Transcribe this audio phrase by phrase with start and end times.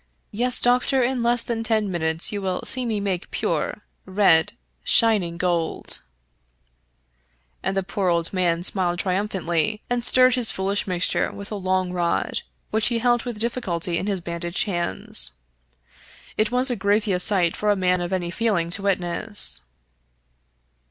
[0.31, 5.37] Yes, doctor, in less than ten minutes you will see me make pure, red, shining
[5.37, 6.01] gold!"
[7.61, 11.93] And the poor old man smiled triumphantly, and stirred his foolish mixture with a long
[11.93, 12.41] rod,
[12.71, 15.33] which he held with difficulty in his bandaged hands.
[16.35, 19.61] It was a grievous sight for a man of any feeling to witness.